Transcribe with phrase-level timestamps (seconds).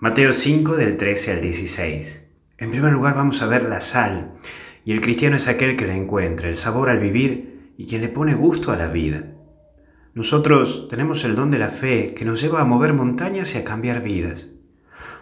[0.00, 2.24] Mateo 5 del 13 al 16.
[2.58, 4.34] En primer lugar vamos a ver la sal,
[4.84, 8.08] y el cristiano es aquel que la encuentra, el sabor al vivir y quien le
[8.08, 9.24] pone gusto a la vida.
[10.14, 13.64] Nosotros tenemos el don de la fe que nos lleva a mover montañas y a
[13.64, 14.52] cambiar vidas.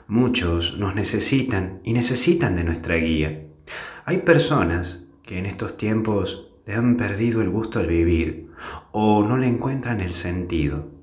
[0.09, 3.47] Muchos nos necesitan y necesitan de nuestra guía.
[4.05, 8.51] Hay personas que en estos tiempos le han perdido el gusto al vivir
[8.93, 10.96] o no le encuentran el sentido.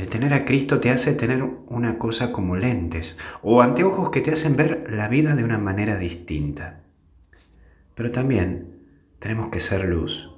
[0.00, 4.32] El tener a Cristo te hace tener una cosa como lentes o anteojos que te
[4.32, 6.80] hacen ver la vida de una manera distinta.
[7.94, 8.78] Pero también
[9.18, 10.30] tenemos que ser luz.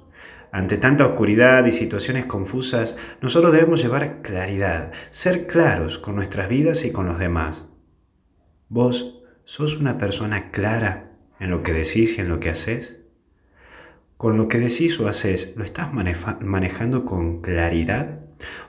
[0.51, 6.83] Ante tanta oscuridad y situaciones confusas, nosotros debemos llevar claridad, ser claros con nuestras vidas
[6.83, 7.69] y con los demás.
[8.67, 12.99] ¿Vos sos una persona clara en lo que decís y en lo que haces?
[14.17, 18.19] ¿Con lo que decís o haces, lo estás manejando con claridad?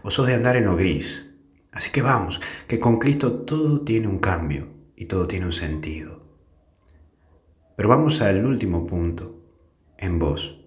[0.02, 1.34] O sos de andar en lo gris.
[1.72, 6.22] Así que vamos, que con Cristo todo tiene un cambio y todo tiene un sentido.
[7.76, 9.42] Pero vamos al último punto,
[9.98, 10.60] en vos.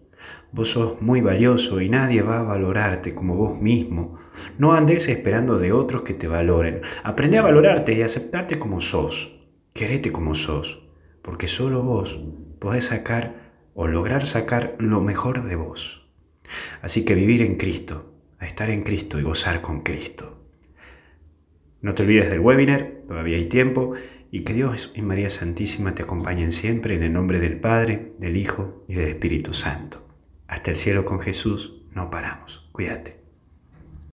[0.51, 4.17] Vos sos muy valioso y nadie va a valorarte como vos mismo.
[4.57, 6.81] No andes esperando de otros que te valoren.
[7.03, 9.39] Aprende a valorarte y aceptarte como sos.
[9.73, 10.83] Querete como sos,
[11.21, 12.19] porque solo vos
[12.59, 16.09] podés sacar o lograr sacar lo mejor de vos.
[16.81, 20.43] Así que vivir en Cristo a estar en Cristo y gozar con Cristo.
[21.81, 23.93] No te olvides del webinar, todavía hay tiempo,
[24.31, 28.37] y que Dios y María Santísima te acompañen siempre en el nombre del Padre, del
[28.37, 30.07] Hijo y del Espíritu Santo.
[30.47, 32.67] Hasta el cielo con Jesús, no paramos.
[32.71, 33.16] Cuídate.